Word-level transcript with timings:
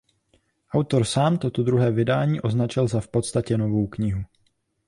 Autor 0.73 1.05
sám 1.05 1.37
toto 1.37 1.63
druhé 1.63 1.91
vydání 1.91 2.41
označil 2.41 2.87
za 2.87 3.01
„v 3.01 3.07
podstatě 3.07 3.57
novou 3.57 3.87
knihu“. 3.87 4.23